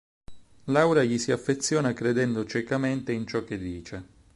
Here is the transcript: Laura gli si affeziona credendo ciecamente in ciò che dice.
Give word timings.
Laura 0.65 1.03
gli 1.03 1.19
si 1.19 1.31
affeziona 1.31 1.93
credendo 1.93 2.43
ciecamente 2.43 3.11
in 3.11 3.27
ciò 3.27 3.43
che 3.43 3.59
dice. 3.59 4.05